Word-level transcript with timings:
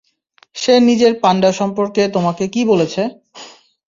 সে 0.55 0.73
নিজের 0.87 1.13
পান্ডা 1.23 1.51
সম্পর্কে 1.59 2.01
তোমাকে 2.15 2.43
কী 2.53 2.61
বলেছে? 2.65 3.01